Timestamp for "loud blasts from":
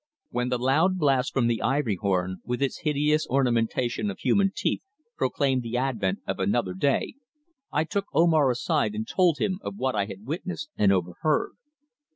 0.57-1.45